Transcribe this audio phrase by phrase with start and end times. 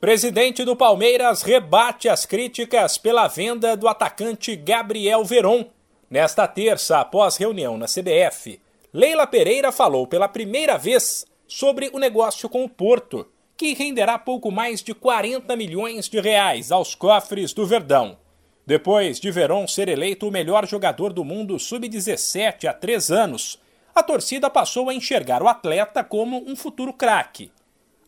[0.00, 5.68] Presidente do Palmeiras rebate as críticas pela venda do atacante Gabriel Veron.
[6.08, 8.60] Nesta terça, após reunião na CBF,
[8.92, 13.26] Leila Pereira falou pela primeira vez sobre o negócio com o Porto,
[13.56, 18.16] que renderá pouco mais de 40 milhões de reais aos cofres do Verdão.
[18.64, 23.60] Depois de Veron ser eleito o melhor jogador do mundo sub-17 há três anos,
[23.92, 27.50] a torcida passou a enxergar o atleta como um futuro craque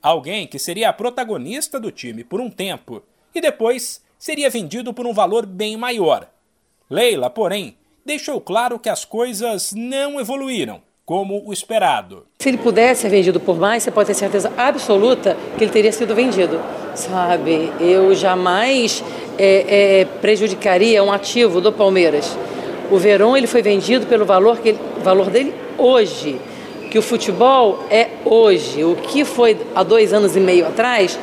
[0.02, 3.02] alguém que seria a protagonista do time por um tempo
[3.34, 6.28] e depois seria vendido por um valor bem maior.
[6.88, 12.26] Leila, porém, deixou claro que as coisas não evoluíram como o esperado.
[12.38, 15.92] Se ele pudesse ser vendido por mais, você pode ter certeza absoluta que ele teria
[15.92, 16.60] sido vendido.
[16.94, 19.02] Sabe, eu jamais
[19.38, 22.36] é, é, prejudicaria um ativo do Palmeiras.
[22.90, 26.40] O Verón ele foi vendido pelo valor, que ele, valor dele hoje
[26.90, 28.82] que o futebol é hoje.
[28.84, 31.18] O que foi há dois anos e meio atrás,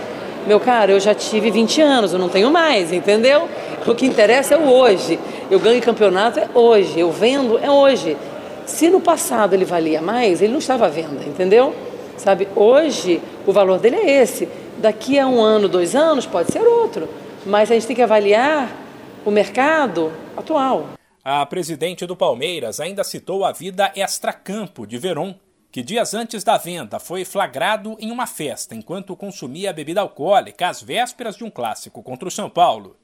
[0.48, 3.50] meu caro, eu já tive 20 anos, eu não tenho mais, entendeu?
[3.86, 5.20] O que interessa é o hoje.
[5.52, 8.16] Eu ganho campeonato é hoje, eu vendo é hoje.
[8.66, 11.76] Se no passado ele valia mais, ele não estava à venda, entendeu?
[12.18, 14.48] Sabe, hoje o valor dele é esse.
[14.78, 17.08] Daqui a um ano, dois anos, pode ser outro.
[17.46, 18.70] Mas a gente tem que avaliar
[19.26, 20.88] o mercado atual.
[21.24, 25.36] A presidente do Palmeiras ainda citou a vida extra-campo de Veron,
[25.78, 30.82] que dias antes da venda foi flagrado em uma festa enquanto consumia bebida alcoólica às
[30.82, 32.96] vésperas de um clássico contra o São Paulo,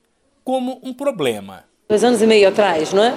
[0.44, 1.66] como um problema.
[1.88, 3.14] Dois anos e meio atrás, não é?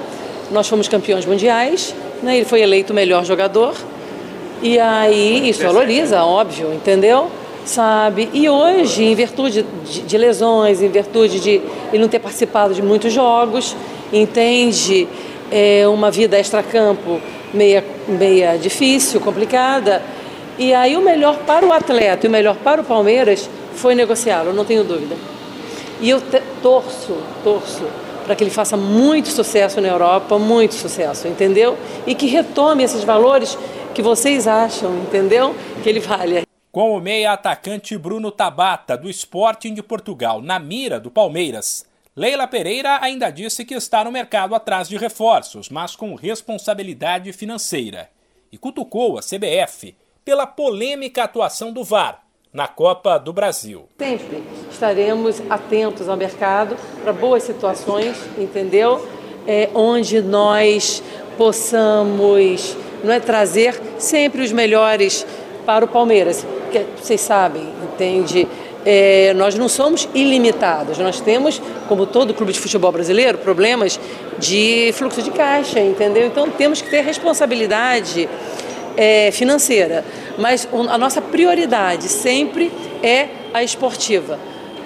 [0.51, 2.37] Nós fomos campeões mundiais, né?
[2.37, 3.75] ele foi eleito o melhor jogador,
[4.61, 7.31] e aí isso valoriza, óbvio, entendeu?
[7.65, 8.29] Sabe?
[8.35, 11.63] E hoje, em virtude de, de lesões, em virtude de
[11.95, 13.75] ele não ter participado de muitos jogos,
[14.13, 15.09] entende?
[15.51, 17.23] É uma vida extra-campo
[17.57, 20.03] meia, meia difícil, complicada.
[20.59, 24.53] E aí o melhor para o atleta e o melhor para o Palmeiras foi negociá-lo,
[24.53, 25.17] não tenho dúvida.
[26.01, 26.23] E eu
[26.63, 27.85] torço, torço
[28.25, 31.79] para que ele faça muito sucesso na Europa, muito sucesso, entendeu?
[32.07, 33.57] E que retome esses valores
[33.95, 35.55] que vocês acham, entendeu?
[35.83, 36.43] Que ele vale.
[36.73, 41.87] Com o meia atacante Bruno Tabata, do Sporting de Portugal, na mira do Palmeiras,
[42.19, 48.09] Leila Pereira ainda disse que está no mercado atrás de reforços, mas com responsabilidade financeira.
[48.51, 49.95] E cutucou a CBF
[50.25, 53.87] pela polêmica atuação do VAR na Copa do Brasil.
[53.99, 59.07] Sempre estaremos atentos ao mercado para boas situações, entendeu?
[59.47, 61.03] É, onde nós
[61.37, 65.27] possamos não é, trazer sempre os melhores
[65.67, 66.43] para o Palmeiras.
[66.63, 68.49] Porque vocês sabem, entende?
[68.87, 73.99] É, nós não somos ilimitados, nós temos, como todo clube de futebol brasileiro, problemas
[74.39, 76.25] de fluxo de caixa, entendeu?
[76.25, 78.29] Então temos que ter responsabilidade
[78.97, 80.05] é, financeira,
[80.39, 82.71] mas a nossa prioridade sempre
[83.03, 84.39] é a esportiva.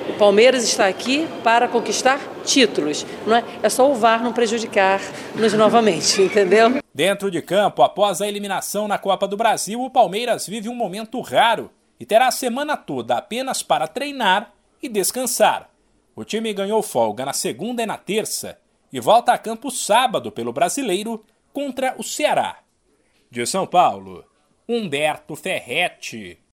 [0.09, 3.45] O Palmeiras está aqui para conquistar títulos, não é?
[3.63, 6.81] É só o VAR não prejudicar-nos novamente, entendeu?
[6.93, 11.21] Dentro de campo, após a eliminação na Copa do Brasil, o Palmeiras vive um momento
[11.21, 15.71] raro e terá a semana toda apenas para treinar e descansar.
[16.17, 18.59] O time ganhou folga na segunda e na terça
[18.91, 21.23] e volta a campo sábado pelo Brasileiro
[21.53, 22.61] contra o Ceará.
[23.31, 24.25] De São Paulo,
[24.67, 26.41] Humberto Ferretti.